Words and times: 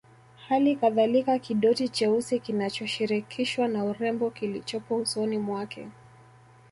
Halikadhalika 0.49 1.39
kidoti 1.39 1.89
cheusi 1.89 2.39
kinachoshirikishwa 2.39 3.67
na 3.67 3.85
urembo 3.85 4.29
kilichopo 4.29 4.95
usoni 4.95 5.37
mwake 5.37 5.87